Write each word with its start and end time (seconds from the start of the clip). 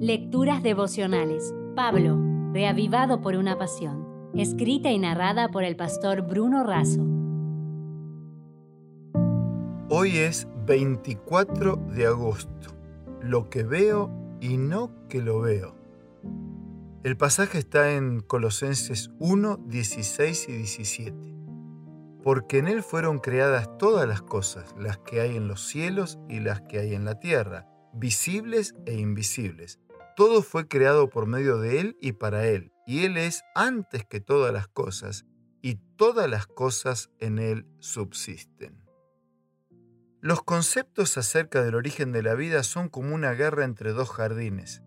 Lecturas 0.00 0.62
devocionales. 0.62 1.54
Pablo, 1.74 2.20
reavivado 2.52 3.22
por 3.22 3.34
una 3.34 3.56
pasión. 3.56 4.30
Escrita 4.34 4.90
y 4.90 4.98
narrada 4.98 5.48
por 5.48 5.64
el 5.64 5.74
pastor 5.74 6.20
Bruno 6.20 6.64
Razo. 6.64 7.00
Hoy 9.88 10.18
es 10.18 10.46
24 10.66 11.76
de 11.76 12.04
agosto. 12.04 12.76
Lo 13.22 13.48
que 13.48 13.62
veo 13.62 14.10
y 14.42 14.58
no 14.58 14.90
que 15.08 15.22
lo 15.22 15.40
veo. 15.40 15.74
El 17.02 17.16
pasaje 17.16 17.56
está 17.56 17.92
en 17.92 18.20
Colosenses 18.20 19.10
1, 19.18 19.60
16 19.66 20.48
y 20.50 20.52
17. 20.52 21.16
Porque 22.22 22.58
en 22.58 22.68
Él 22.68 22.82
fueron 22.82 23.18
creadas 23.18 23.78
todas 23.78 24.06
las 24.06 24.20
cosas, 24.20 24.74
las 24.78 24.98
que 24.98 25.22
hay 25.22 25.38
en 25.38 25.48
los 25.48 25.66
cielos 25.66 26.18
y 26.28 26.40
las 26.40 26.60
que 26.60 26.80
hay 26.80 26.92
en 26.92 27.06
la 27.06 27.18
tierra, 27.18 27.66
visibles 27.94 28.74
e 28.84 28.98
invisibles. 28.98 29.80
Todo 30.16 30.40
fue 30.40 30.66
creado 30.66 31.10
por 31.10 31.26
medio 31.26 31.58
de 31.58 31.78
Él 31.78 31.98
y 32.00 32.12
para 32.12 32.46
Él, 32.46 32.72
y 32.86 33.04
Él 33.04 33.18
es 33.18 33.42
antes 33.54 34.06
que 34.06 34.18
todas 34.18 34.50
las 34.50 34.66
cosas, 34.66 35.26
y 35.60 35.74
todas 35.96 36.28
las 36.30 36.46
cosas 36.46 37.10
en 37.18 37.38
Él 37.38 37.66
subsisten. 37.80 38.82
Los 40.22 40.42
conceptos 40.42 41.18
acerca 41.18 41.62
del 41.62 41.74
origen 41.74 42.12
de 42.12 42.22
la 42.22 42.34
vida 42.34 42.62
son 42.62 42.88
como 42.88 43.14
una 43.14 43.32
guerra 43.32 43.64
entre 43.64 43.92
dos 43.92 44.08
jardines. 44.08 44.82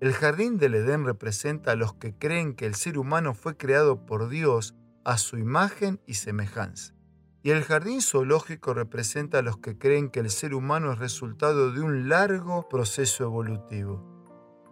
El 0.00 0.12
jardín 0.12 0.58
del 0.58 0.76
Edén 0.76 1.04
representa 1.04 1.72
a 1.72 1.76
los 1.76 1.94
que 1.94 2.16
creen 2.16 2.54
que 2.54 2.66
el 2.66 2.76
ser 2.76 2.98
humano 2.98 3.34
fue 3.34 3.56
creado 3.56 4.06
por 4.06 4.28
Dios 4.28 4.76
a 5.04 5.18
su 5.18 5.38
imagen 5.38 6.00
y 6.06 6.14
semejanza. 6.14 6.94
Y 7.42 7.50
el 7.50 7.64
jardín 7.64 8.00
zoológico 8.00 8.74
representa 8.74 9.38
a 9.38 9.42
los 9.42 9.58
que 9.58 9.76
creen 9.76 10.08
que 10.08 10.20
el 10.20 10.30
ser 10.30 10.54
humano 10.54 10.92
es 10.92 10.98
resultado 10.98 11.72
de 11.72 11.80
un 11.80 12.08
largo 12.08 12.68
proceso 12.68 13.24
evolutivo. 13.24 14.17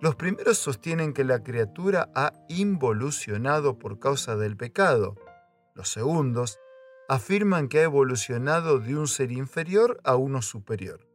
Los 0.01 0.15
primeros 0.15 0.59
sostienen 0.59 1.15
que 1.15 1.25
la 1.25 1.43
criatura 1.43 2.11
ha 2.15 2.33
involucionado 2.49 3.79
por 3.79 3.99
causa 3.99 4.37
del 4.37 4.57
pecado. 4.57 5.17
Los 5.75 5.89
segundos 5.89 6.59
afirman 7.09 7.69
que 7.69 7.79
ha 7.79 7.85
evolucionado 7.85 8.79
de 8.79 8.97
un 8.97 9.09
ser 9.09 9.33
inferior 9.33 10.01
a 10.05 10.17
uno 10.17 10.43
superior. 10.43 11.09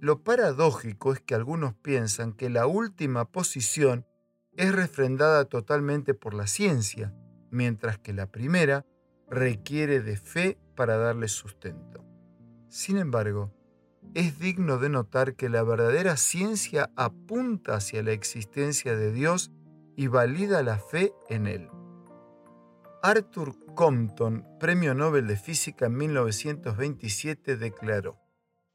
Lo 0.00 0.22
paradójico 0.22 1.12
es 1.12 1.20
que 1.20 1.34
algunos 1.34 1.74
piensan 1.74 2.32
que 2.32 2.50
la 2.50 2.66
última 2.66 3.24
posición 3.26 4.06
es 4.56 4.74
refrendada 4.74 5.46
totalmente 5.46 6.12
por 6.14 6.34
la 6.34 6.46
ciencia, 6.46 7.14
mientras 7.50 7.98
que 7.98 8.12
la 8.12 8.26
primera 8.26 8.84
requiere 9.28 10.00
de 10.00 10.16
fe 10.16 10.58
para 10.74 10.96
darle 10.96 11.28
sustento. 11.28 12.04
Sin 12.68 12.98
embargo, 12.98 13.52
es 14.14 14.38
digno 14.38 14.78
de 14.78 14.88
notar 14.88 15.34
que 15.34 15.48
la 15.48 15.62
verdadera 15.62 16.16
ciencia 16.16 16.90
apunta 16.96 17.74
hacia 17.74 18.02
la 18.02 18.12
existencia 18.12 18.96
de 18.96 19.12
Dios 19.12 19.52
y 19.96 20.08
valida 20.08 20.62
la 20.62 20.78
fe 20.78 21.12
en 21.28 21.46
Él. 21.46 21.68
Arthur 23.02 23.54
Compton, 23.74 24.44
Premio 24.58 24.94
Nobel 24.94 25.26
de 25.26 25.36
Física 25.36 25.86
en 25.86 25.96
1927, 25.96 27.56
declaró, 27.56 28.18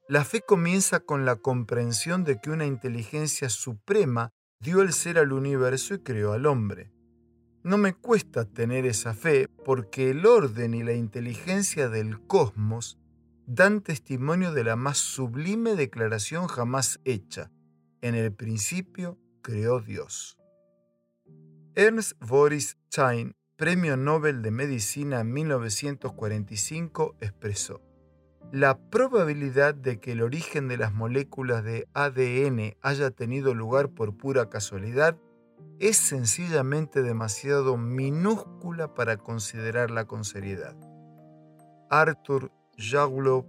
La 0.08 0.24
fe 0.24 0.42
comienza 0.42 1.00
con 1.00 1.26
la 1.26 1.36
comprensión 1.36 2.24
de 2.24 2.40
que 2.40 2.50
una 2.50 2.66
inteligencia 2.66 3.50
suprema 3.50 4.32
dio 4.60 4.82
el 4.82 4.94
ser 4.94 5.20
al 5.20 5.32
universo 5.32 5.94
y 5.94 6.00
creó 6.00 6.34
al 6.34 6.46
hombre. 6.46 6.92
No 7.64 7.78
me 7.78 7.94
cuesta 7.94 8.46
tener 8.46 8.86
esa 8.86 9.14
fe 9.14 9.48
porque 9.48 10.12
el 10.12 10.26
orden 10.26 10.74
y 10.74 10.84
la 10.84 10.94
inteligencia 10.94 11.90
del 11.90 12.20
cosmos 12.26 13.00
dan 13.48 13.82
testimonio 13.82 14.52
de 14.54 14.64
la 14.64 14.76
más 14.76 14.98
sublime 14.98 15.76
declaración 15.76 16.48
jamás 16.48 17.00
hecha. 17.06 17.52
En 18.02 18.16
el 18.16 18.34
principio 18.34 19.18
creó 19.42 19.80
Dios. 19.80 20.38
Ernst 21.76 22.14
Boris 22.20 22.78
Chain 22.90 23.36
Premio 23.58 23.96
Nobel 23.96 24.42
de 24.42 24.52
Medicina 24.52 25.22
en 25.22 25.32
1945 25.32 27.16
expresó, 27.22 27.82
la 28.52 28.78
probabilidad 28.78 29.74
de 29.74 30.02
que 30.02 30.12
el 30.12 30.22
origen 30.22 30.68
de 30.68 30.76
las 30.78 30.94
moléculas 30.94 31.64
de 31.64 31.88
ADN 31.94 32.76
haya 32.82 33.12
tenido 33.12 33.54
lugar 33.54 33.90
por 33.90 34.18
pura 34.18 34.50
casualidad 34.50 35.18
es 35.80 35.96
sencillamente 35.96 37.02
demasiado 37.02 37.78
minúscula 37.78 38.94
para 38.94 39.16
considerarla 39.16 40.06
con 40.06 40.26
seriedad. 40.26 40.76
Arthur 41.90 42.52
Jaglow, 42.78 43.46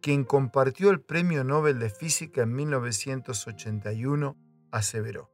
quien 0.00 0.24
compartió 0.24 0.90
el 0.90 1.00
Premio 1.00 1.44
Nobel 1.44 1.78
de 1.78 1.90
Física 1.90 2.42
en 2.42 2.54
1981, 2.54 4.36
aseveró, 4.70 5.30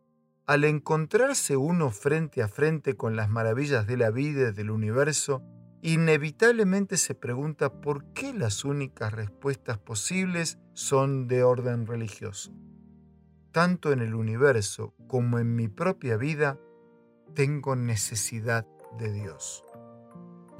al 0.47 0.65
encontrarse 0.65 1.56
uno 1.56 1.91
frente 1.91 2.43
a 2.43 2.49
frente 2.49 2.97
con 2.97 3.16
las 3.16 3.28
maravillas 3.28 3.87
de 3.87 3.97
la 3.97 4.10
vida 4.10 4.49
y 4.49 4.53
del 4.53 4.71
universo, 4.71 5.43
inevitablemente 5.83 6.97
se 6.97 7.15
pregunta 7.15 7.81
por 7.81 8.12
qué 8.12 8.33
las 8.33 8.65
únicas 8.65 9.12
respuestas 9.12 9.78
posibles 9.78 10.59
son 10.75 11.27
de 11.28 11.43
orden 11.43 11.87
religioso. 11.87 12.53
Tanto 13.53 13.93
en 13.93 14.00
el 14.00 14.15
universo 14.15 14.94
como 15.06 15.39
en 15.39 15.54
mi 15.54 15.69
propia 15.69 16.16
vida, 16.16 16.59
tengo 17.34 17.77
necesidad 17.77 18.66
de 18.99 19.12
Dios. 19.12 19.65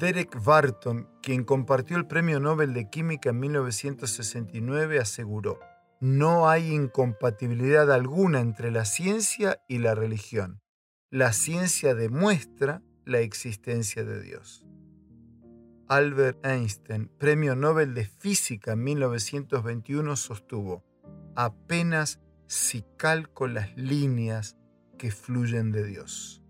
Derek 0.03 0.43
Barton, 0.43 1.09
quien 1.23 1.45
compartió 1.45 1.97
el 1.97 2.09
Premio 2.09 2.41
Nobel 2.41 2.75
de 2.75 2.91
Química 2.91 3.31
en 3.31 3.39
1969, 3.39 4.99
aseguró, 4.99 5.61
no 6.01 6.49
hay 6.49 6.73
incompatibilidad 6.73 7.89
alguna 7.93 8.41
entre 8.41 8.73
la 8.73 8.85
ciencia 8.85 9.63
y 9.69 9.79
la 9.79 9.95
religión. 9.95 10.61
La 11.09 11.33
ciencia 11.33 11.95
demuestra 11.95 12.83
la 13.05 13.21
existencia 13.21 14.03
de 14.03 14.21
Dios. 14.21 14.67
Albert 15.87 16.45
Einstein, 16.45 17.07
Premio 17.07 17.55
Nobel 17.55 17.95
de 17.95 18.05
Física 18.05 18.73
en 18.73 18.83
1921, 18.83 20.17
sostuvo, 20.17 20.83
apenas 21.37 22.21
si 22.49 22.85
calco 22.97 23.47
las 23.47 23.77
líneas 23.77 24.57
que 24.99 25.13
fluyen 25.13 25.71
de 25.71 25.87
Dios. 25.87 26.42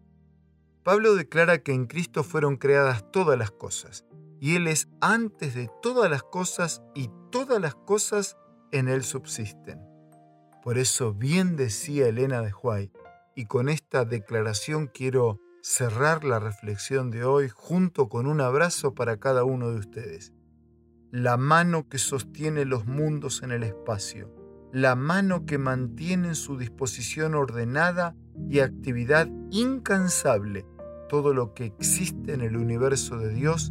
Pablo 0.82 1.14
declara 1.14 1.58
que 1.58 1.72
en 1.72 1.86
Cristo 1.86 2.24
fueron 2.24 2.56
creadas 2.56 3.10
todas 3.12 3.38
las 3.38 3.50
cosas, 3.50 4.04
y 4.40 4.56
Él 4.56 4.66
es 4.66 4.88
antes 5.00 5.54
de 5.54 5.70
todas 5.82 6.10
las 6.10 6.22
cosas 6.22 6.82
y 6.94 7.08
todas 7.30 7.60
las 7.60 7.74
cosas 7.74 8.36
en 8.72 8.88
él 8.88 9.04
subsisten. 9.04 9.80
Por 10.62 10.78
eso 10.78 11.14
bien 11.14 11.56
decía 11.56 12.08
Elena 12.08 12.42
de 12.42 12.52
Huay, 12.52 12.90
y 13.36 13.46
con 13.46 13.68
esta 13.68 14.04
declaración 14.04 14.88
quiero 14.92 15.40
cerrar 15.62 16.24
la 16.24 16.40
reflexión 16.40 17.10
de 17.10 17.24
hoy 17.24 17.48
junto 17.48 18.08
con 18.08 18.26
un 18.26 18.40
abrazo 18.40 18.94
para 18.94 19.18
cada 19.18 19.44
uno 19.44 19.70
de 19.70 19.78
ustedes. 19.78 20.32
La 21.10 21.36
mano 21.36 21.88
que 21.88 21.98
sostiene 21.98 22.64
los 22.64 22.86
mundos 22.86 23.42
en 23.42 23.52
el 23.52 23.62
espacio, 23.62 24.30
la 24.72 24.96
mano 24.96 25.44
que 25.44 25.58
mantiene 25.58 26.28
en 26.28 26.34
su 26.34 26.56
disposición 26.56 27.34
ordenada 27.34 28.16
y 28.48 28.60
actividad 28.60 29.28
incansable 29.50 30.66
todo 31.12 31.34
lo 31.34 31.52
que 31.52 31.66
existe 31.66 32.32
en 32.32 32.40
el 32.40 32.56
universo 32.56 33.18
de 33.18 33.34
Dios, 33.34 33.70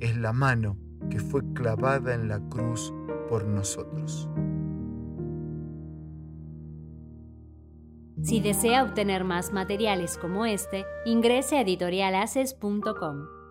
es 0.00 0.14
la 0.18 0.34
mano 0.34 0.76
que 1.08 1.20
fue 1.20 1.40
clavada 1.54 2.14
en 2.14 2.28
la 2.28 2.38
cruz 2.50 2.92
por 3.30 3.46
nosotros. 3.46 4.28
Si 8.22 8.40
desea 8.40 8.84
obtener 8.84 9.24
más 9.24 9.54
materiales 9.54 10.18
como 10.18 10.44
este, 10.44 10.84
ingrese 11.06 11.56
a 11.56 11.62
editorialaces.com. 11.62 13.41